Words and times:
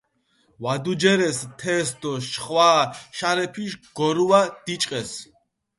ვადუჯერეს 0.63 1.39
თეს 1.59 1.87
დო 2.01 2.11
შხვა 2.31 2.69
შარეფიში 3.17 3.77
გორუა 3.97 4.41
დიჭყეს. 4.65 5.11